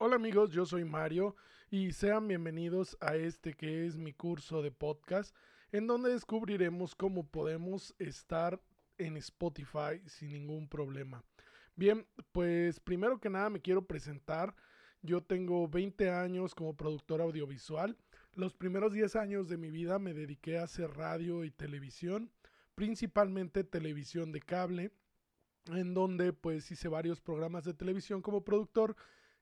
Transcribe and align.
Hola 0.00 0.14
amigos, 0.14 0.52
yo 0.52 0.64
soy 0.64 0.84
Mario 0.84 1.34
y 1.72 1.90
sean 1.90 2.28
bienvenidos 2.28 2.96
a 3.00 3.16
este 3.16 3.54
que 3.54 3.84
es 3.84 3.96
mi 3.96 4.12
curso 4.12 4.62
de 4.62 4.70
podcast 4.70 5.34
en 5.72 5.88
donde 5.88 6.10
descubriremos 6.10 6.94
cómo 6.94 7.26
podemos 7.26 7.96
estar 7.98 8.62
en 8.96 9.16
Spotify 9.16 10.00
sin 10.06 10.28
ningún 10.28 10.68
problema. 10.68 11.24
Bien, 11.74 12.06
pues 12.30 12.78
primero 12.78 13.18
que 13.18 13.28
nada 13.28 13.50
me 13.50 13.60
quiero 13.60 13.88
presentar. 13.88 14.54
Yo 15.02 15.20
tengo 15.20 15.66
20 15.66 16.10
años 16.10 16.54
como 16.54 16.76
productor 16.76 17.20
audiovisual. 17.20 17.96
Los 18.34 18.54
primeros 18.54 18.92
10 18.92 19.16
años 19.16 19.48
de 19.48 19.56
mi 19.56 19.72
vida 19.72 19.98
me 19.98 20.14
dediqué 20.14 20.58
a 20.58 20.64
hacer 20.64 20.92
radio 20.92 21.42
y 21.42 21.50
televisión, 21.50 22.30
principalmente 22.76 23.64
televisión 23.64 24.30
de 24.30 24.42
cable, 24.42 24.92
en 25.66 25.92
donde 25.92 26.32
pues 26.32 26.70
hice 26.70 26.86
varios 26.86 27.20
programas 27.20 27.64
de 27.64 27.74
televisión 27.74 28.22
como 28.22 28.44
productor 28.44 28.94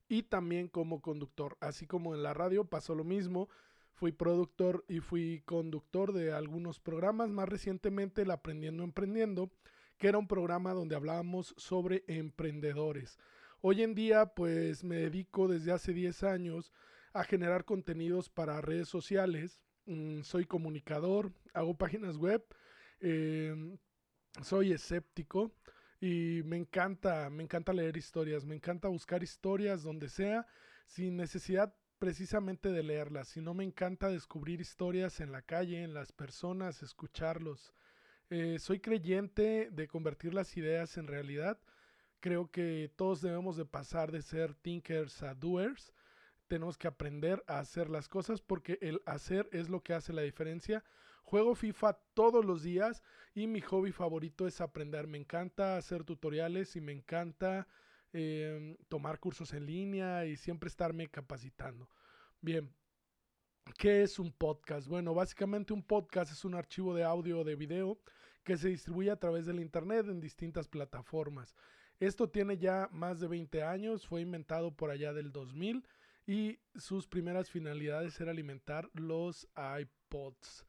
y 0.09 0.25
también 0.25 0.69
como 0.69 1.01
conductor. 1.01 1.57
Así 1.61 1.87
como 1.87 2.15
en 2.15 2.23
la 2.23 2.35
radio 2.35 2.65
pasó 2.65 2.95
lo 2.95 3.05
mismo. 3.05 3.49
Fui 3.93 4.13
productor 4.13 4.85
y 4.89 5.01
fui 5.01 5.43
conductor 5.47 6.13
de 6.13 6.33
algunos 6.33 6.81
programas. 6.81 7.31
Más 7.31 7.49
recientemente 7.49 8.23
el 8.23 8.31
Aprendiendo 8.31 8.85
Emprendiendo, 8.85 9.51
que 9.99 10.09
era 10.09 10.19
un 10.19 10.29
programa 10.29 10.75
donde 10.75 10.97
hablábamos 10.97 11.55
sobre 11.57 12.05
emprendedores. 12.07 13.19
Hoy 13.61 13.83
en 13.83 13.95
día 13.95 14.27
pues 14.27 14.85
me 14.85 14.97
dedico 14.97 15.49
desde 15.49 15.73
hace 15.73 15.93
10 15.93 16.23
años 16.25 16.73
a 17.13 17.25
generar 17.25 17.65
contenidos 17.65 18.29
para 18.29 18.61
redes 18.61 18.89
sociales. 18.89 19.61
Mm, 19.87 20.21
soy 20.23 20.45
comunicador, 20.45 21.33
hago 21.55 21.77
páginas 21.77 22.19
web, 22.19 22.45
em, 23.01 23.79
soy 24.43 24.73
escéptico 24.73 25.53
y 26.01 26.43
me 26.45 26.57
encanta, 26.57 27.31
me 27.31 27.43
encanta 27.43 27.73
leer 27.73 27.97
historias, 27.97 28.45
me 28.45 28.55
encanta 28.55 28.89
buscar 28.89 29.23
historias 29.23 29.83
donde 29.83 30.09
sea, 30.09 30.47
sin 30.87 31.17
necesidad 31.17 31.75
precisamente 31.99 32.71
de 32.71 32.83
leerlas, 32.83 33.29
sino 33.29 33.55
me 33.55 33.65
encanta 33.65 34.09
descubrir 34.09 34.61
historias 34.61 35.21
en 35.21 35.33
la 35.33 35.43
calle, 35.43 35.83
en 35.83 35.95
las 35.95 36.13
personas, 36.13 36.83
escucharlos. 36.83 37.73
Eh, 38.29 38.59
soy 38.59 38.81
creyente 38.81 39.71
de 39.71 39.89
convertir 39.89 40.35
las 40.35 40.57
ideas 40.57 40.99
en 40.99 41.07
realidad. 41.07 41.59
Creo 42.21 42.51
que 42.51 42.91
todos 42.97 43.23
debemos 43.23 43.57
de 43.57 43.65
pasar 43.65 44.13
de 44.13 44.21
ser 44.21 44.55
thinkers 44.55 45.23
a 45.23 45.35
doers. 45.35 45.93
Tenemos 46.49 46.77
que 46.77 46.89
aprender 46.89 47.43
a 47.47 47.59
hacer 47.59 47.89
las 47.89 48.09
cosas 48.09 48.41
porque 48.41 48.79
el 48.83 49.01
hacer 49.07 49.49
es 49.53 49.69
lo 49.69 49.83
que 49.83 49.95
hace 49.95 50.13
la 50.13 50.23
diferencia. 50.23 50.85
Juego 51.27 51.57
FIFA 51.57 51.95
todos 52.15 52.45
los 52.45 52.63
días 52.63 53.03
y 53.35 53.49
mi 53.49 53.61
hobby 53.61 53.91
favorito 53.91 54.47
es 54.47 54.61
aprender. 54.61 55.09
Me 55.09 55.19
encanta 55.19 55.77
hacer 55.77 56.05
tutoriales 56.05 56.77
y 56.77 56.81
me 56.81 56.93
encanta 56.93 57.67
em, 58.13 58.77
tomar 58.89 59.19
cursos 59.19 59.53
en 59.53 59.67
línea 59.67 60.25
y 60.25 60.37
siempre 60.37 60.69
estarme 60.69 61.09
capacitando. 61.09 61.91
Bien, 62.41 62.73
¿qué 63.77 64.05
es 64.05 64.21
un 64.21 64.31
podcast? 64.31 64.87
Bueno, 64.87 65.15
básicamente 65.15 65.73
un 65.73 65.83
podcast 65.83 66.31
es 66.31 66.45
un 66.45 66.55
archivo 66.55 66.95
de 66.95 67.03
audio 67.03 67.41
o 67.41 67.45
de 67.45 67.57
video 67.57 67.99
que 68.45 68.57
se 68.57 68.69
distribuye 68.69 69.11
a 69.11 69.19
través 69.19 69.47
del 69.47 69.59
Internet 69.59 70.07
en 70.07 70.21
distintas 70.21 70.69
plataformas. 70.69 71.57
Esto 71.99 72.31
tiene 72.31 72.57
ya 72.57 72.89
más 72.93 73.19
de 73.19 73.27
20 73.27 73.65
años, 73.65 74.07
fue 74.07 74.21
inventado 74.21 74.77
por 74.77 74.91
allá 74.91 75.13
del 75.13 75.33
2000 75.33 75.89
y 76.25 76.61
sus 76.77 77.09
primeras 77.09 77.51
finalidades 77.51 78.21
era 78.21 78.31
alimentar 78.31 78.89
los 78.95 79.49
iPods 79.57 80.65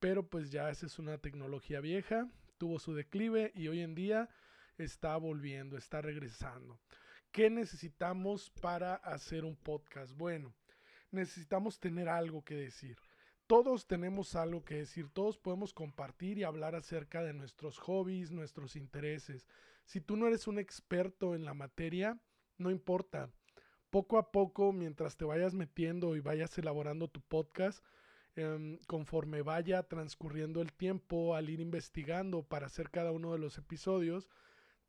pero 0.00 0.28
pues 0.28 0.50
ya 0.50 0.70
esa 0.70 0.86
es 0.86 0.98
una 0.98 1.18
tecnología 1.18 1.80
vieja, 1.80 2.28
tuvo 2.58 2.78
su 2.78 2.94
declive 2.94 3.52
y 3.54 3.68
hoy 3.68 3.80
en 3.80 3.94
día 3.94 4.28
está 4.76 5.16
volviendo, 5.16 5.76
está 5.76 6.00
regresando. 6.00 6.78
¿Qué 7.32 7.50
necesitamos 7.50 8.50
para 8.50 8.94
hacer 8.94 9.44
un 9.44 9.56
podcast? 9.56 10.16
Bueno, 10.16 10.54
necesitamos 11.10 11.78
tener 11.78 12.08
algo 12.08 12.44
que 12.44 12.54
decir. 12.54 12.96
Todos 13.46 13.86
tenemos 13.86 14.34
algo 14.34 14.64
que 14.64 14.76
decir, 14.76 15.08
todos 15.08 15.38
podemos 15.38 15.72
compartir 15.72 16.38
y 16.38 16.44
hablar 16.44 16.74
acerca 16.74 17.22
de 17.22 17.32
nuestros 17.32 17.78
hobbies, 17.78 18.30
nuestros 18.30 18.76
intereses. 18.76 19.46
Si 19.84 20.00
tú 20.00 20.16
no 20.16 20.26
eres 20.26 20.46
un 20.46 20.58
experto 20.58 21.34
en 21.34 21.44
la 21.44 21.54
materia, 21.54 22.20
no 22.58 22.70
importa. 22.70 23.30
Poco 23.88 24.18
a 24.18 24.30
poco, 24.32 24.72
mientras 24.72 25.16
te 25.16 25.24
vayas 25.24 25.54
metiendo 25.54 26.14
y 26.14 26.20
vayas 26.20 26.58
elaborando 26.58 27.08
tu 27.08 27.22
podcast, 27.22 27.82
Em, 28.38 28.78
conforme 28.86 29.42
vaya 29.42 29.82
transcurriendo 29.82 30.62
el 30.62 30.72
tiempo, 30.72 31.34
al 31.34 31.50
ir 31.50 31.58
investigando 31.58 32.44
para 32.44 32.66
hacer 32.66 32.88
cada 32.88 33.10
uno 33.10 33.32
de 33.32 33.40
los 33.40 33.58
episodios, 33.58 34.28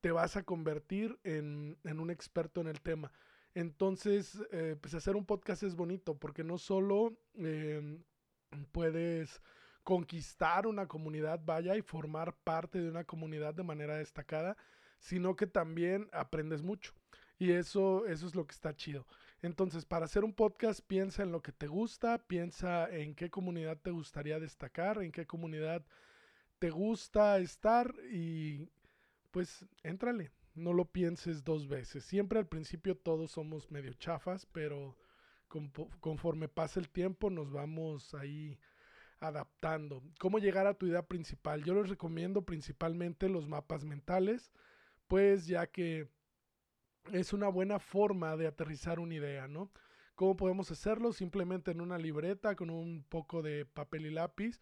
te 0.01 0.11
vas 0.11 0.37
a 0.37 0.43
convertir 0.43 1.17
en, 1.23 1.75
un 1.83 2.11
experto 2.11 2.61
en 2.61 2.67
el 2.67 2.79
tema. 2.79 3.11
Entonces, 3.55 4.37
eh, 4.51 4.75
pues 4.79 4.93
hacer 4.93 5.15
un 5.15 5.25
podcast 5.25 5.63
es 5.63 5.75
bonito 5.75 6.15
porque 6.15 6.43
no 6.43 6.59
solo 6.59 7.17
em, 7.37 8.03
puedes 8.71 9.41
conquistar 9.83 10.67
una 10.67 10.87
comunidad, 10.87 11.41
vaya, 11.43 11.75
y 11.75 11.81
formar 11.81 12.35
parte 12.43 12.79
de 12.79 12.89
una 12.91 13.05
comunidad 13.05 13.55
de 13.55 13.63
manera 13.63 13.97
destacada, 13.97 14.57
sino 14.99 15.35
que 15.35 15.47
también 15.47 16.07
aprendes 16.11 16.61
mucho. 16.61 16.93
Y 17.39 17.49
eso, 17.53 18.05
eso 18.05 18.27
es 18.27 18.35
lo 18.35 18.45
que 18.45 18.53
está 18.53 18.75
chido. 18.75 19.07
Entonces, 19.41 19.85
para 19.85 20.05
hacer 20.05 20.23
un 20.23 20.33
podcast, 20.33 20.81
piensa 20.85 21.23
en 21.23 21.31
lo 21.31 21.41
que 21.41 21.51
te 21.51 21.67
gusta, 21.67 22.17
piensa 22.27 22.89
en 22.89 23.15
qué 23.15 23.29
comunidad 23.29 23.77
te 23.77 23.91
gustaría 23.91 24.39
destacar, 24.39 25.01
en 25.01 25.11
qué 25.11 25.25
comunidad 25.25 25.85
te 26.59 26.69
gusta 26.71 27.37
estar 27.39 27.93
y 28.11 28.67
pues 29.31 29.65
éntrale. 29.83 30.31
No 30.55 30.73
lo 30.73 30.85
pienses 30.85 31.45
dos 31.45 31.69
veces. 31.69 32.03
Siempre 32.03 32.39
al 32.39 32.47
principio 32.47 32.97
todos 32.97 33.31
somos 33.31 33.71
medio 33.71 33.93
chafas, 33.93 34.45
pero 34.51 34.97
conforme 36.01 36.49
pasa 36.49 36.79
el 36.79 36.89
tiempo 36.89 37.29
nos 37.29 37.51
vamos 37.51 38.13
ahí 38.13 38.59
adaptando. 39.19 40.03
¿Cómo 40.19 40.39
llegar 40.39 40.67
a 40.67 40.73
tu 40.73 40.85
idea 40.85 41.07
principal? 41.07 41.63
Yo 41.63 41.75
les 41.75 41.89
recomiendo 41.89 42.43
principalmente 42.43 43.29
los 43.29 43.47
mapas 43.47 43.85
mentales, 43.85 44.51
pues 45.07 45.47
ya 45.47 45.67
que 45.67 46.09
es 47.13 47.33
una 47.33 47.47
buena 47.47 47.79
forma 47.79 48.37
de 48.37 48.47
aterrizar 48.47 48.99
una 48.99 49.15
idea, 49.15 49.47
¿no? 49.47 49.71
¿Cómo 50.15 50.35
podemos 50.35 50.69
hacerlo? 50.71 51.13
Simplemente 51.13 51.71
en 51.71 51.81
una 51.81 51.97
libreta 51.97 52.55
con 52.55 52.69
un 52.69 53.05
poco 53.07 53.41
de 53.41 53.65
papel 53.65 54.05
y 54.05 54.11
lápiz 54.11 54.59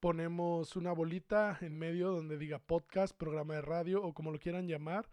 ponemos 0.00 0.76
una 0.76 0.92
bolita 0.92 1.58
en 1.60 1.76
medio 1.78 2.10
donde 2.10 2.38
diga 2.38 2.58
podcast, 2.58 3.16
programa 3.16 3.54
de 3.54 3.62
radio 3.62 4.02
o 4.02 4.14
como 4.14 4.30
lo 4.30 4.38
quieran 4.38 4.68
llamar. 4.68 5.10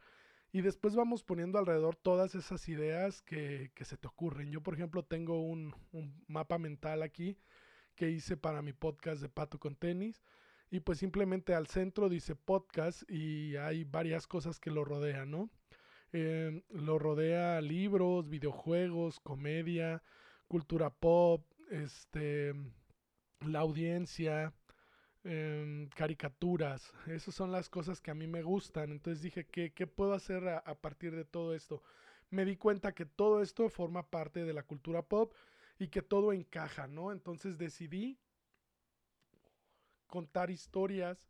Y 0.51 0.61
después 0.61 0.95
vamos 0.95 1.23
poniendo 1.23 1.59
alrededor 1.59 1.95
todas 1.95 2.35
esas 2.35 2.69
ideas 2.69 3.21
que, 3.21 3.71
se 3.81 3.97
te 3.97 4.07
ocurren. 4.07 4.51
Yo, 4.51 4.61
por 4.61 4.73
ejemplo, 4.73 5.03
tengo 5.03 5.41
un, 5.41 5.75
un, 5.91 6.23
mapa 6.27 6.57
mental 6.57 7.01
aquí 7.01 7.37
que 7.95 8.09
hice 8.09 8.37
para 8.37 8.61
mi 8.61 8.73
podcast 8.73 9.21
de 9.21 9.29
Pato 9.29 9.59
con 9.59 9.75
tenis. 9.75 10.23
Y 10.71 10.79
pues 10.79 10.99
simplemente 10.99 11.53
al 11.53 11.67
centro 11.67 12.09
dice 12.09 12.35
podcast 12.35 13.09
y 13.09 13.55
hay 13.57 13.83
varias 13.83 14.27
cosas 14.27 14.59
que 14.59 14.71
lo 14.71 14.85
rodean, 14.85 15.31
¿no? 15.31 15.49
Em, 16.13 16.61
lo 16.69 16.97
rodea 16.99 17.61
libros, 17.61 18.29
videojuegos, 18.29 19.19
comedia, 19.19 20.01
cultura 20.47 20.89
pop, 20.89 21.45
este, 21.69 22.53
la 23.41 23.59
audiencia, 23.59 24.53
em, 25.23 25.87
caricaturas. 25.89 26.93
Esas 27.07 27.35
son 27.35 27.51
las 27.51 27.69
cosas 27.69 28.01
que 28.01 28.11
a 28.11 28.15
mí 28.15 28.27
me 28.27 28.43
gustan. 28.43 28.91
Entonces 28.91 29.21
dije, 29.23 29.45
¿qué, 29.45 29.73
qué 29.73 29.87
puedo 29.87 30.13
hacer 30.13 30.47
a, 30.47 30.59
a 30.59 30.75
partir 30.75 31.15
de 31.15 31.25
todo 31.25 31.53
esto? 31.55 31.83
Me 32.29 32.45
di 32.45 32.55
cuenta 32.57 32.93
que 32.93 33.05
todo 33.05 33.41
esto 33.41 33.69
forma 33.69 34.09
parte 34.09 34.45
de 34.45 34.53
la 34.53 34.63
cultura 34.63 35.01
pop 35.03 35.33
y 35.79 35.89
que 35.89 36.01
todo 36.01 36.33
encaja, 36.33 36.87
¿no? 36.87 37.11
Entonces 37.11 37.57
decidí 37.57 38.17
contar 40.07 40.49
historias 40.49 41.27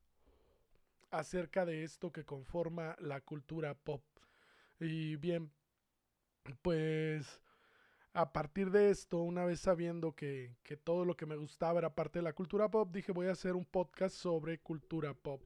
acerca 1.12 1.66
de 1.66 1.84
esto 1.84 2.12
que 2.12 2.26
conforma 2.26 2.96
la 3.00 3.22
cultura 3.22 3.74
pop. 3.74 4.04
Y 4.80 5.16
bien, 5.16 5.52
pues 6.62 7.42
a 8.14 8.32
partir 8.32 8.72
de 8.72 8.90
esto, 8.90 9.20
una 9.20 9.46
vez 9.46 9.60
sabiendo 9.60 10.16
que, 10.16 10.56
que, 10.64 10.78
todo 10.78 11.06
lo 11.06 11.16
que 11.16 11.26
me 11.26 11.36
gustaba 11.36 11.80
era 11.80 11.96
parte 11.96 12.20
de 12.20 12.24
la 12.24 12.34
cultura 12.34 12.70
pop, 12.70 12.90
dije 12.92 13.12
voy 13.12 13.28
a 13.28 13.34
hacer 13.34 13.56
un 13.56 13.66
podcast 13.66 14.16
sobre 14.16 14.60
cultura 14.60 15.14
pop. 15.14 15.42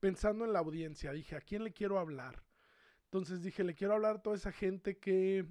Pensando 0.00 0.44
en 0.44 0.52
la 0.52 0.60
audiencia, 0.60 1.12
dije, 1.12 1.36
¿a 1.36 1.40
quién 1.40 1.64
le 1.64 1.72
quiero 1.72 1.98
hablar? 1.98 2.42
Entonces 3.04 3.42
dije, 3.42 3.64
le 3.64 3.74
quiero 3.74 3.94
hablar 3.94 4.16
a 4.16 4.22
toda 4.22 4.36
esa 4.36 4.52
gente 4.52 4.98
que 4.98 5.46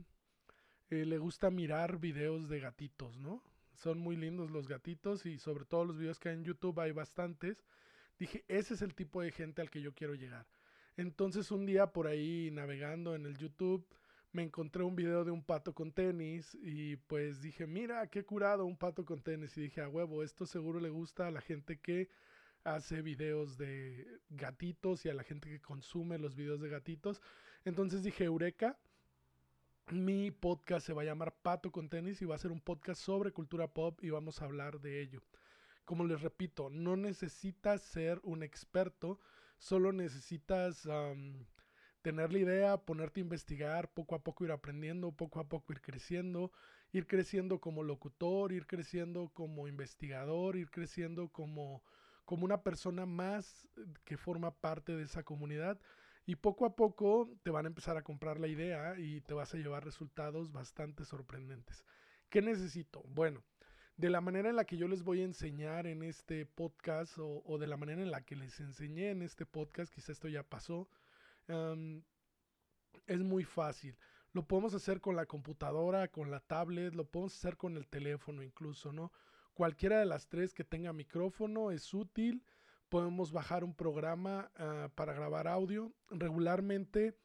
eh, 0.90 1.06
le 1.06 1.18
gusta 1.18 1.50
mirar 1.50 2.00
videos 2.00 2.48
de 2.50 2.60
gatitos, 2.60 3.18
¿no? 3.18 3.44
Son 3.74 4.00
muy 4.00 4.16
lindos 4.16 4.52
los 4.52 4.68
gatitos 4.68 5.26
y 5.26 5.38
sobre 5.38 5.66
todo 5.66 5.86
los 5.86 5.98
videos 5.98 6.20
que 6.20 6.30
hay 6.30 6.36
en 6.36 6.44
YouTube 6.44 6.80
hay 6.80 6.92
bastantes. 6.92 7.64
Dije, 8.18 8.44
ese 8.48 8.74
es 8.74 8.82
el 8.82 8.96
tipo 8.96 9.22
de 9.22 9.32
gente 9.32 9.62
al 9.62 9.70
que 9.70 9.82
yo 9.82 9.94
quiero 9.94 10.16
llegar. 10.16 10.48
Entonces 10.98 11.52
un 11.52 11.66
día 11.66 11.88
por 11.88 12.08
ahí 12.08 12.50
navegando 12.52 13.16
en 13.16 13.26
el 13.26 13.38
YouTube 13.38 13.88
me 14.32 14.44
encontré 14.44 14.84
un 14.84 14.96
video 14.96 15.24
de 15.24 15.32
un 15.32 15.44
pato 15.44 15.74
con 15.74 15.92
tenis 15.92 16.56
y 16.62 16.96
pues 16.96 17.42
dije, 17.42 17.66
mira, 17.66 18.08
qué 18.08 18.26
curado 18.26 18.66
un 18.66 18.78
pato 18.78 19.06
con 19.06 19.22
tenis. 19.22 19.58
Y 19.58 19.62
dije, 19.62 19.82
a 19.82 19.88
huevo, 19.88 20.24
esto 20.24 20.46
seguro 20.46 20.80
le 20.80 20.90
gusta 20.90 21.28
a 21.28 21.32
la 21.32 21.42
gente 21.42 21.80
que 21.80 22.10
hace 22.64 23.02
videos 23.02 23.58
de 23.58 24.06
gatitos 24.30 25.06
y 25.06 25.10
a 25.10 25.14
la 25.14 25.24
gente 25.24 25.50
que 25.50 25.62
consume 25.62 26.18
los 26.18 26.36
videos 26.36 26.62
de 26.62 26.70
gatitos. 26.70 27.22
Entonces 27.64 28.04
dije, 28.04 28.26
Eureka, 28.26 28.78
mi 29.92 30.32
podcast 30.32 30.86
se 30.86 30.94
va 30.94 31.04
a 31.04 31.06
llamar 31.06 31.34
Pato 31.42 31.72
con 31.72 31.90
tenis 31.90 32.22
y 32.22 32.26
va 32.26 32.36
a 32.36 32.40
ser 32.40 32.52
un 32.52 32.60
podcast 32.60 33.02
sobre 33.02 33.32
cultura 33.32 33.68
pop 33.68 34.04
y 34.04 34.10
vamos 34.10 34.42
a 34.42 34.46
hablar 34.46 34.82
de 34.82 35.02
ello. 35.02 35.24
Como 35.86 36.06
les 36.06 36.22
repito, 36.22 36.70
no 36.70 36.98
necesitas 36.98 37.82
ser 37.82 38.20
un 38.24 38.44
experto, 38.44 39.20
solo 39.58 39.92
necesitas 39.92 40.88
tener 42.02 42.32
la 42.32 42.40
idea, 42.40 42.78
ponerte 42.78 43.20
a 43.20 43.24
investigar, 43.24 43.90
poco 43.90 44.16
a 44.16 44.24
poco 44.24 44.46
ir 44.46 44.52
aprendiendo, 44.52 45.12
poco 45.12 45.40
a 45.40 45.48
poco 45.50 45.74
ir 45.74 45.82
creciendo, 45.82 46.52
ir 46.92 47.06
creciendo 47.06 47.60
como 47.60 47.84
locutor, 47.84 48.52
ir 48.54 48.66
creciendo 48.66 49.30
como 49.34 49.68
investigador, 49.68 50.56
ir 50.56 50.70
creciendo 50.70 51.30
como, 51.30 51.84
como 52.26 52.46
una 52.46 52.64
persona 52.64 53.06
más 53.06 53.68
que 54.06 54.18
forma 54.18 54.52
parte 54.56 54.96
de 54.96 55.04
esa 55.04 55.24
comunidad. 55.24 55.80
Y 56.26 56.36
poco 56.36 56.66
a 56.66 56.76
poco 56.76 57.30
te 57.44 57.52
van 57.52 57.66
a 57.66 57.70
empezar 57.70 57.98
a 57.98 58.04
comprar 58.04 58.40
la 58.40 58.48
idea 58.48 59.00
y 59.00 59.22
te 59.22 59.34
vas 59.34 59.54
a 59.54 59.58
llevar 59.58 59.86
resultados 59.86 60.52
bastante 60.52 61.06
sorprendentes. 61.06 61.86
¿Qué 62.30 62.42
necesito? 62.42 63.04
Bueno, 63.08 63.44
de 63.98 64.10
la 64.10 64.22
manera 64.22 64.50
en 64.50 64.56
la 64.56 64.66
que 64.66 64.78
yo 64.78 64.88
les 64.88 65.04
voy 65.04 65.22
a 65.22 65.26
enseñar 65.26 65.88
en 65.88 66.04
este 66.04 66.46
podcast 66.46 67.18
o, 67.20 67.58
de 67.58 67.68
la 67.68 67.78
manera 67.78 68.02
en 68.02 68.12
la 68.12 68.22
que 68.22 68.36
les 68.36 68.60
enseñé 68.60 69.10
en 69.10 69.22
este 69.22 69.46
podcast, 69.46 69.94
quizá 69.94 70.12
esto 70.12 70.28
ya 70.28 70.44
pasó, 70.44 70.88
es 73.08 73.20
muy 73.20 73.44
fácil. 73.44 73.98
Lo 74.34 74.48
podemos 74.48 74.74
hacer 74.74 75.02
con 75.02 75.16
la 75.16 75.26
computadora, 75.26 76.08
con 76.10 76.30
la 76.30 76.40
tablet, 76.40 76.94
lo 76.94 77.06
podemos 77.06 77.36
hacer 77.36 77.58
con 77.58 77.76
el 77.76 77.88
teléfono 77.88 78.44
incluso, 78.44 78.94
¿no? 78.94 79.12
Cualquiera 79.54 80.00
de 80.00 80.06
las 80.06 80.28
tres 80.28 80.54
que 80.54 80.64
tenga 80.64 80.94
micrófono 80.94 81.72
es 81.72 81.94
útil 81.94 82.44
podemos 82.90 83.32
bajar 83.32 83.64
un 83.64 83.74
programa 83.74 84.52
ah, 84.58 84.90
para 84.96 85.14
grabar 85.14 85.48
audio. 85.48 85.92
Regularmente 86.10 87.18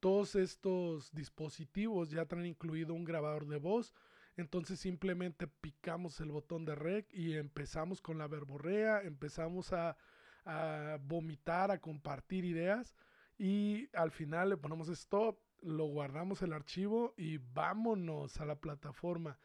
todos 0.00 0.34
estos 0.34 1.12
dispositivos 1.12 2.10
ya 2.10 2.26
traen 2.26 2.46
incluido 2.46 2.94
un 2.94 3.04
grabador 3.04 3.46
de 3.46 3.58
voz. 3.58 3.94
Entonces 4.36 4.80
simplemente 4.80 5.46
picamos 5.46 6.20
el 6.20 6.30
botón 6.30 6.64
de 6.64 6.74
rec 6.74 7.06
y 7.12 7.34
empezamos 7.36 8.00
con 8.00 8.18
la 8.18 8.26
verborrea, 8.26 9.02
empezamos 9.02 9.72
a, 9.72 9.96
a 10.44 10.98
vomitar, 11.00 11.70
a 11.70 11.80
compartir 11.80 12.44
ideas 12.44 12.96
y 13.38 13.88
al 13.94 14.10
final 14.10 14.50
le 14.50 14.56
ponemos 14.56 14.88
stop, 14.88 15.38
lo 15.62 15.86
guardamos 15.86 16.42
el 16.42 16.52
archivo 16.52 17.14
y 17.16 17.38
vámonos 17.38 18.40
a 18.40 18.44
la 18.44 18.56
plataforma. 18.56 19.38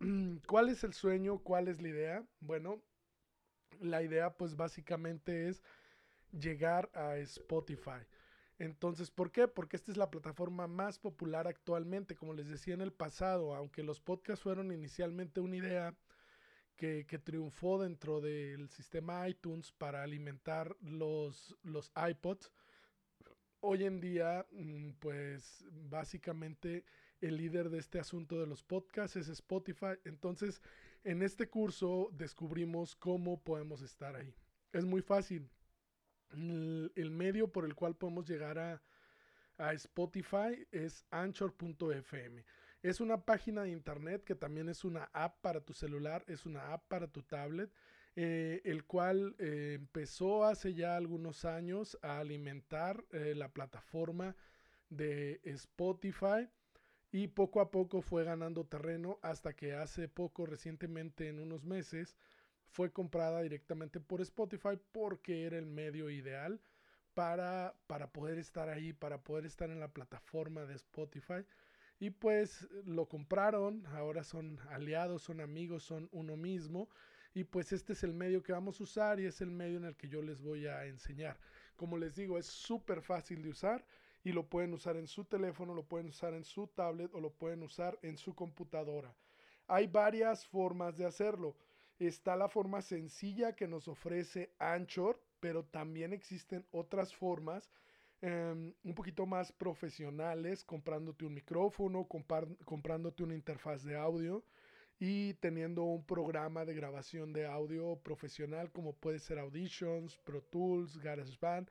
¿Cuál 0.46 0.68
es 0.68 0.84
el 0.84 0.92
sueño? 0.92 1.38
¿Cuál 1.38 1.68
es 1.68 1.80
la 1.80 1.88
idea? 1.88 2.26
Bueno, 2.40 2.82
la 3.80 4.02
idea 4.02 4.36
pues 4.36 4.56
básicamente 4.56 5.48
es 5.48 5.62
llegar 6.32 6.90
a 6.94 7.16
Spotify. 7.18 8.04
Entonces, 8.58 9.10
¿por 9.10 9.32
qué? 9.32 9.48
Porque 9.48 9.76
esta 9.76 9.92
es 9.92 9.98
la 9.98 10.10
plataforma 10.10 10.66
más 10.66 10.98
popular 10.98 11.46
actualmente. 11.46 12.16
Como 12.16 12.32
les 12.32 12.48
decía 12.48 12.74
en 12.74 12.80
el 12.80 12.92
pasado, 12.92 13.54
aunque 13.54 13.82
los 13.82 14.00
podcasts 14.00 14.42
fueron 14.42 14.72
inicialmente 14.72 15.40
una 15.40 15.56
idea 15.56 15.94
que, 16.76 17.04
triunfó 17.24 17.82
dentro 17.82 18.20
del 18.20 18.68
sistema 18.68 19.28
iTunes 19.28 19.72
para 19.72 20.02
alimentar 20.02 20.76
los, 20.80 21.56
los 21.62 21.92
iPods, 21.96 22.52
hoy 23.60 23.84
en 23.84 24.00
día, 24.00 24.46
mm, 24.52 24.92
pues 24.98 25.64
básicamente 25.70 26.84
el 27.20 27.36
líder 27.36 27.70
de 27.70 27.78
este 27.78 27.98
asunto 27.98 28.38
de 28.38 28.46
los 28.46 28.62
podcasts 28.62 29.16
es 29.16 29.28
Spotify. 29.28 29.98
Entonces, 30.04 30.60
en 31.04 31.22
este 31.22 31.48
curso 31.48 32.10
descubrimos 32.12 32.94
cómo 32.94 33.42
podemos 33.42 33.82
estar 33.82 34.16
ahí. 34.16 34.34
Es 34.72 34.84
muy 34.84 35.02
fácil. 35.02 35.50
El, 36.32 37.10
medio 37.10 37.48
por 37.48 37.64
el 37.64 37.74
cual 37.74 37.96
podemos 37.96 38.28
llegar 38.28 38.58
a, 38.58 38.82
Spotify 39.72 40.66
es 40.70 41.06
anchor.fm. 41.10 42.44
Es 42.82 43.00
una 43.00 43.24
página 43.24 43.62
de 43.62 43.70
internet 43.70 44.22
que 44.22 44.34
también 44.34 44.68
es 44.68 44.84
una 44.84 45.08
app 45.14 45.40
para 45.40 45.62
tu 45.62 45.72
celular, 45.72 46.24
es 46.28 46.44
una 46.44 46.74
app 46.74 46.86
para 46.88 47.08
tu 47.08 47.22
tablet, 47.22 47.72
eh, 48.16 48.60
el 48.64 48.84
cual 48.84 49.34
eh, 49.38 49.72
empezó 49.76 50.44
hace 50.44 50.74
ya 50.74 50.96
algunos 50.96 51.46
años 51.46 51.98
a 52.02 52.18
alimentar 52.18 53.02
eh, 53.12 53.34
la 53.34 53.48
plataforma 53.48 54.36
de 54.90 55.40
Spotify 55.44 56.50
y 57.12 57.28
poco 57.28 57.60
a 57.60 57.70
poco 57.70 58.02
fue 58.02 58.24
ganando 58.24 58.64
terreno 58.64 59.18
hasta 59.22 59.54
que 59.54 59.74
hace 59.74 60.06
poco, 60.06 60.44
recientemente 60.44 61.28
en 61.28 61.40
unos 61.40 61.64
meses, 61.64 62.16
fue 62.70 62.92
comprada 62.92 63.42
directamente 63.42 64.00
por 64.00 64.20
Spotify 64.20 64.78
porque 64.92 65.44
era 65.44 65.58
el 65.58 65.66
medio 65.66 66.10
ideal 66.10 66.60
para, 67.14 67.74
para 67.86 68.12
poder 68.12 68.38
estar 68.38 68.68
ahí, 68.68 68.92
para 68.92 69.22
poder 69.22 69.46
estar 69.46 69.70
en 69.70 69.80
la 69.80 69.88
plataforma 69.88 70.66
de 70.66 70.74
Spotify. 70.74 71.44
Y 71.98 72.10
pues 72.10 72.68
lo 72.84 73.08
compraron, 73.08 73.86
ahora 73.86 74.22
son 74.22 74.60
aliados, 74.68 75.22
son 75.22 75.40
amigos, 75.40 75.82
son 75.82 76.08
uno 76.12 76.36
mismo. 76.36 76.90
Y 77.32 77.44
pues 77.44 77.72
este 77.72 77.94
es 77.94 78.02
el 78.02 78.12
medio 78.12 78.42
que 78.42 78.52
vamos 78.52 78.80
a 78.80 78.84
usar 78.84 79.20
y 79.20 79.26
es 79.26 79.40
el 79.40 79.50
medio 79.50 79.78
en 79.78 79.84
el 79.84 79.96
que 79.96 80.08
yo 80.08 80.22
les 80.22 80.42
voy 80.42 80.66
a 80.66 80.84
enseñar. 80.86 81.38
Como 81.76 81.98
les 81.98 82.14
digo, 82.14 82.38
es 82.38 82.46
súper 82.46 83.02
fácil 83.02 83.42
de 83.42 83.50
usar 83.50 83.84
y 84.24 84.32
lo 84.32 84.48
pueden 84.48 84.72
usar 84.74 84.96
en 84.96 85.06
su 85.06 85.24
teléfono, 85.24 85.74
lo 85.74 85.84
pueden 85.84 86.08
usar 86.08 86.34
en 86.34 86.44
su 86.44 86.66
tablet 86.66 87.14
o 87.14 87.20
lo 87.20 87.30
pueden 87.30 87.62
usar 87.62 87.98
en 88.02 88.16
su 88.16 88.34
computadora. 88.34 89.14
Hay 89.68 89.86
varias 89.86 90.46
formas 90.46 90.96
de 90.96 91.04
hacerlo. 91.06 91.56
Está 91.98 92.36
la 92.36 92.48
forma 92.48 92.82
sencilla 92.82 93.54
que 93.54 93.66
nos 93.66 93.88
ofrece 93.88 94.52
Anchor, 94.58 95.20
pero 95.40 95.64
también 95.64 96.12
existen 96.12 96.66
otras 96.70 97.14
formas 97.14 97.70
em, 98.20 98.74
un 98.84 98.94
poquito 98.94 99.26
más 99.26 99.52
profesionales, 99.52 100.64
comprándote 100.64 101.24
un 101.24 101.34
micrófono, 101.34 102.06
comprándote 102.06 103.22
una 103.22 103.34
interfaz 103.34 103.82
de 103.82 103.96
audio 103.96 104.44
y 104.98 105.34
teniendo 105.34 105.84
un 105.84 106.04
programa 106.04 106.64
de 106.64 106.74
grabación 106.74 107.32
de 107.32 107.46
audio 107.46 107.96
profesional 108.02 108.70
como 108.72 108.94
puede 108.94 109.18
ser 109.18 109.38
Auditions, 109.38 110.16
Pro 110.18 110.42
Tools, 110.42 110.98
GarageBand, 110.98 111.70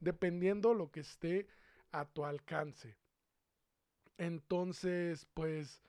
dependiendo 0.00 0.74
lo 0.74 0.90
que 0.90 1.00
esté 1.00 1.46
a 1.92 2.04
tu 2.04 2.24
alcance. 2.24 2.96
Entonces, 4.18 5.26
pues, 5.34 5.82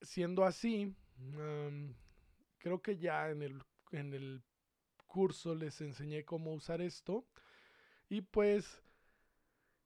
siendo 0.00 0.44
así, 0.44 0.94
creo 2.64 2.80
que 2.80 2.96
ya 2.96 3.28
en 3.28 3.42
el, 3.42 3.62
en 3.90 4.14
el 4.14 4.42
curso 5.06 5.54
les 5.54 5.82
enseñé 5.82 6.24
cómo 6.24 6.54
usar 6.54 6.80
esto. 6.80 7.26
Y 8.08 8.22
pues, 8.22 8.82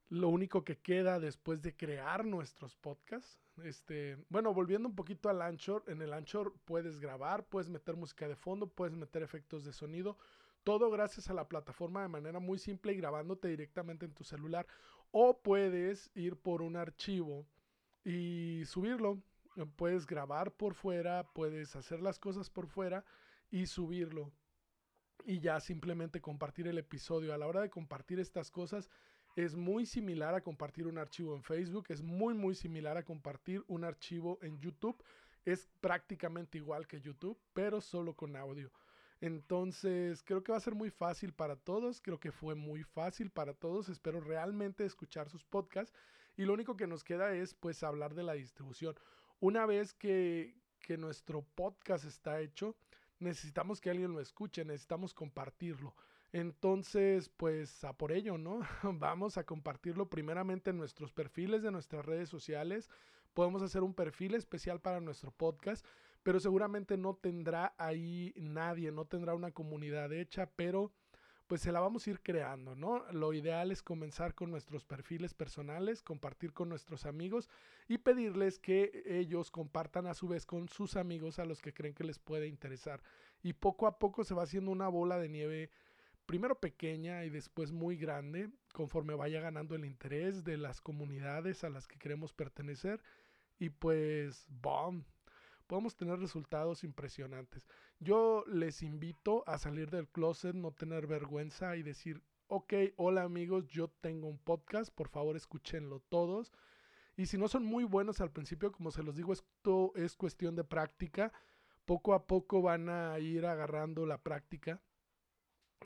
lo 0.08 0.28
único 0.28 0.62
que 0.62 0.78
queda 0.78 1.19
después 1.19 1.60
de 1.60 1.76
crear 1.76 2.25
nuestros 2.25 2.76
podcasts, 2.76 3.40
este, 3.64 4.16
bueno, 4.28 4.54
volviendo 4.54 4.88
un 4.88 4.94
poquito 4.94 5.28
al 5.28 5.42
Anchor, 5.42 5.82
en 5.88 6.02
el 6.02 6.12
Anchor 6.12 6.55
puedes 6.64 7.00
grabar, 7.00 7.44
puedes 7.46 7.69
meter 7.69 7.96
música 7.96 8.29
de 8.29 8.36
fondo, 8.36 8.69
puedes 8.69 8.94
meter 8.94 9.24
efectos 9.24 9.64
de 9.64 9.72
sonido, 9.72 10.17
todo 10.62 10.88
gracias 10.88 11.29
a 11.29 11.34
la 11.34 11.48
plataforma 11.48 12.03
de 12.03 12.08
manera 12.08 12.38
muy 12.38 12.60
simple 12.60 12.93
y 12.93 12.98
grabándote 12.98 13.48
directamente 13.48 14.06
en 14.06 14.14
tu 14.14 14.22
celular. 14.22 14.69
O 15.10 15.41
puedes 15.43 16.12
ir 16.14 16.36
por 16.36 16.62
un 16.62 16.76
archivo 16.76 17.44
y 18.05 18.62
subirlo. 18.67 19.20
Puedes 19.67 20.06
grabar 20.06 20.53
por 20.53 20.74
fuera, 20.74 21.24
puedes 21.32 21.74
hacer 21.77 22.00
las 22.00 22.19
cosas 22.19 22.50
por 22.50 22.67
fuera 22.67 23.05
y 23.50 23.67
subirlo. 23.67 24.31
Y 25.24 25.41
ya 25.41 25.60
simplemente 25.60 26.20
compartir 26.20 26.69
el 26.69 26.79
episodio. 26.79 27.34
A 27.34 27.38
la 27.38 27.46
hora 27.46 27.60
de 27.60 27.70
compartir 27.70 28.20
estas 28.20 28.50
cosas 28.50 28.88
es 29.36 29.56
muy 29.56 29.86
similar 29.86 30.34
a 30.34 30.41
compartir 30.41 30.86
un 30.86 30.98
archivo 30.98 31.34
en 31.34 31.43
Facebook, 31.43 31.86
es 31.88 32.03
muy 32.03 32.34
muy 32.34 32.55
similar 32.55 32.96
a 32.96 33.05
compartir 33.05 33.65
un 33.69 33.84
archivo 33.84 34.38
en 34.43 34.58
YouTube. 34.58 35.03
Es 35.44 35.69
prácticamente 35.81 36.58
igual 36.58 36.86
que 36.86 37.00
YouTube, 37.00 37.38
pero 37.53 37.81
solo 37.81 38.15
con 38.15 38.36
audio. 38.36 38.70
Entonces, 39.20 40.22
creo 40.22 40.44
que 40.44 40.53
va 40.53 40.58
a 40.58 40.60
ser 40.62 40.74
muy 40.74 40.91
fácil 40.91 41.32
para 41.32 41.56
todos, 41.56 42.00
creo 42.00 42.20
que 42.20 42.31
fue 42.31 42.55
muy 42.55 42.84
fácil 42.84 43.31
para 43.31 43.53
todos, 43.53 43.88
espero 43.88 44.20
realmente 44.20 44.84
escuchar 44.84 45.29
sus 45.29 45.44
podcasts 45.44 45.93
y 46.36 46.44
lo 46.44 46.53
único 46.53 46.77
que 46.77 46.86
nos 46.86 47.03
queda 47.03 47.34
es 47.34 47.55
pues 47.55 47.82
hablar 47.82 48.15
de 48.15 48.22
la 48.22 48.34
distribución. 48.34 48.94
Una 49.40 49.66
vez 49.66 49.94
que, 49.94 50.54
que 50.80 50.96
nuestro 50.96 51.42
podcast 51.54 52.04
está 52.04 52.40
hecho, 52.40 52.76
necesitamos 53.18 53.80
que 53.80 53.90
alguien 53.90 54.12
lo 54.12 54.20
escuche, 54.20 54.64
necesitamos 54.64 55.14
compartirlo. 55.14 55.94
Entonces, 56.32 57.30
pues 57.30 57.84
a 57.84 57.92
por 57.92 58.12
ello, 58.12 58.36
¿no? 58.38 58.60
Vamos 58.82 59.38
a 59.38 59.44
compartirlo 59.44 60.10
primeramente 60.10 60.70
en 60.70 60.76
nuestros 60.76 61.12
perfiles 61.12 61.62
de 61.62 61.70
nuestras 61.70 62.04
redes 62.04 62.28
sociales. 62.28 62.90
Podemos 63.32 63.62
hacer 63.62 63.82
un 63.82 63.94
perfil 63.94 64.34
especial 64.34 64.80
para 64.80 65.00
nuestro 65.00 65.30
podcast 65.30 65.86
pero 66.22 66.40
seguramente 66.40 66.96
no 66.96 67.14
tendrá 67.14 67.74
ahí 67.78 68.34
nadie, 68.36 68.92
no 68.92 69.06
tendrá 69.06 69.34
una 69.34 69.50
comunidad 69.50 70.12
hecha, 70.12 70.50
pero 70.56 70.92
pues 71.48 71.62
se 71.62 71.72
la 71.72 71.81
vamos 71.81 72.06
a 72.06 72.10
ir 72.10 72.20
creando, 72.20 72.76
¿no? 72.76 73.10
Lo 73.10 73.32
ideal 73.32 73.72
es 73.72 73.82
comenzar 73.82 74.34
con 74.34 74.50
nuestros 74.50 74.84
perfiles 74.84 75.32
personales, 75.32 76.02
compartir 76.02 76.52
con 76.52 76.69
nuestros 76.69 77.06
amigos 77.06 77.48
y 77.88 77.98
pedirles 77.98 78.58
que 78.58 79.02
ellos 79.06 79.50
compartan 79.50 80.06
a 80.06 80.14
su 80.14 80.28
vez 80.28 80.44
con 80.44 80.69
sus 80.69 80.94
amigos 80.94 81.38
a 81.38 81.46
los 81.46 81.62
que 81.62 81.72
creen 81.72 81.94
que 81.94 82.05
les 82.05 82.19
puede 82.19 82.48
interesar. 82.48 83.02
Y 83.43 83.55
poco 83.55 83.86
a 83.86 83.98
poco 83.98 84.24
se 84.24 84.34
va 84.34 84.43
haciendo 84.43 84.70
una 84.70 84.88
bola 84.88 85.19
de 85.19 85.31
nieve, 85.31 85.70
primero 86.26 86.60
pequeña 86.60 87.24
y 87.24 87.31
después 87.31 87.72
muy 87.72 87.96
grande, 87.96 88.50
conforme 88.74 89.14
vaya 89.14 89.40
ganando 89.40 89.74
el 89.74 89.86
interés 89.86 90.44
de 90.44 90.58
las 90.58 90.82
comunidades 90.82 91.64
a 91.64 91.70
las 91.70 91.88
que 91.88 91.98
queremos 91.98 92.34
pertenecer 92.34 93.00
y 93.58 93.70
pues, 93.70 94.46
¡bom! 94.48 95.02
Podemos 95.67 95.96
tener 95.96 96.19
resultados 96.19 96.84
impresionantes. 96.84 97.67
Yo 98.00 98.44
les 98.46 98.82
invito 98.82 99.43
a 99.48 99.58
salir 99.58 99.90
del 99.90 100.08
closet, 100.08 100.55
no 100.55 100.70
tener 100.70 101.08
vergüenza 101.08 101.76
y 101.76 101.82
decir, 101.82 102.22
ok, 102.46 102.72
hola 102.96 103.24
amigos, 103.24 103.67
yo 103.67 103.88
tengo 104.00 104.28
un 104.28 104.38
podcast, 104.38 104.94
por 104.94 105.08
favor 105.08 105.36
escúchenlo 105.36 106.00
todos. 106.08 106.52
Y 107.17 107.26
si 107.26 107.36
no 107.36 107.48
son 107.48 107.64
muy 107.64 107.82
buenos 107.82 108.20
al 108.20 108.31
principio, 108.31 108.70
como 108.70 108.93
se 108.93 109.02
los 109.02 109.17
digo, 109.17 109.32
esto 109.32 109.93
es 109.96 110.14
cuestión 110.14 110.55
de 110.55 110.62
práctica. 110.62 111.32
Poco 111.84 112.14
a 112.14 112.26
poco 112.26 112.62
van 112.62 112.88
a 112.88 113.19
ir 113.19 113.46
agarrando 113.46 114.06
la 114.06 114.19
práctica 114.19 114.81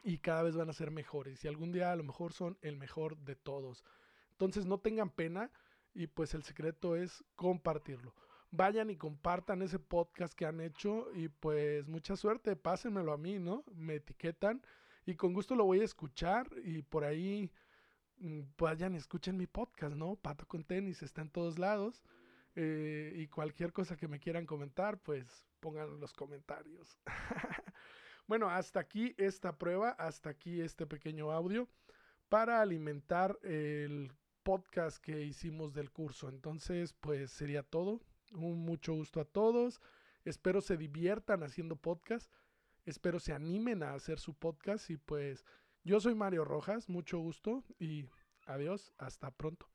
y 0.05 0.19
cada 0.19 0.43
vez 0.43 0.55
van 0.55 0.69
a 0.69 0.75
ser 0.75 0.91
mejores. 0.91 1.43
Y 1.45 1.49
algún 1.49 1.73
día 1.73 1.93
a 1.93 1.97
lo 1.97 2.05
mejor 2.05 2.35
son 2.35 2.59
el 2.61 2.77
mejor 2.77 3.17
de 3.19 3.37
todos. 3.37 3.85
Entonces 4.33 4.67
no 4.67 4.79
tengan 4.79 5.09
pena 5.09 5.51
y 5.95 6.09
pues 6.09 6.35
el 6.35 6.43
secreto 6.43 6.97
es 6.97 7.25
compartirlo. 7.37 8.15
Vayan 8.55 8.91
y 8.91 8.97
compartan 8.97 9.63
ese 9.63 9.79
podcast 9.79 10.35
que 10.35 10.45
han 10.45 10.61
hecho 10.61 11.11
y 11.15 11.29
pues 11.29 11.89
mucha 11.89 12.17
suerte, 12.17 12.55
pásenmelo 12.55 13.13
a 13.13 13.17
mí, 13.17 13.39
¿no? 13.39 13.65
Me 13.75 13.95
etiquetan 13.95 14.63
y 15.07 15.15
con 15.15 15.33
gusto 15.33 15.55
lo 15.55 15.65
voy 15.65 15.81
a 15.81 15.85
escuchar 15.85 16.49
y 16.63 16.83
por 16.83 17.05
ahí 17.05 17.51
mm, 18.19 18.41
vayan 18.59 18.95
escuchen 18.95 19.39
mi 19.39 19.47
podcast, 19.47 19.97
¿no? 19.97 20.17
Pato 20.17 20.47
con 20.47 20.65
tenis 20.65 21.03
está 21.03 21.23
en 21.23 21.31
todos 21.31 21.59
lados. 21.59 22.03
Eh, 22.55 23.15
y 23.17 23.29
cualquier 23.29 23.73
cosa 23.73 23.97
que 23.97 24.07
me 24.07 24.21
quieran 24.21 24.45
comentar, 24.45 24.99
pues 24.99 25.47
pongan 25.61 25.89
en 25.89 26.01
los 26.01 26.13
comentarios. 26.13 26.99
bueno, 28.27 28.51
hasta 28.51 28.81
aquí 28.81 29.15
esta 29.17 29.57
prueba, 29.57 29.93
hasta 29.93 30.29
aquí 30.29 30.61
este 30.61 30.87
pequeño 30.87 31.33
audio 31.33 31.67
para 32.29 32.61
alimentar 32.61 33.39
el 33.43 34.13
podcast 34.43 34.99
que 35.03 35.23
hicimos 35.23 35.73
del 35.73 35.91
curso. 35.91 36.29
Entonces, 36.29 36.93
pues 36.93 37.31
sería 37.31 37.63
todo. 37.63 38.01
Un 38.33 38.65
mucho 38.65 38.95
gusto 38.95 39.21
a 39.21 39.25
todos. 39.25 39.81
Espero 40.25 40.61
se 40.61 40.77
diviertan 40.77 41.43
haciendo 41.43 41.77
podcast. 41.77 42.33
Espero 42.85 43.21
se 43.21 43.33
animen 43.33 43.83
a 43.83 43.95
hacer 43.95 44.19
su 44.19 44.35
podcast. 44.35 44.91
Y 44.91 44.97
pues 44.97 45.45
yo 45.85 46.01
soy 46.01 46.15
Mario 46.15 46.45
Rojas. 46.45 46.89
Mucho 46.89 47.19
gusto 47.19 47.65
y 47.79 48.09
adiós. 48.47 48.93
Hasta 48.99 49.31
pronto. 49.31 49.72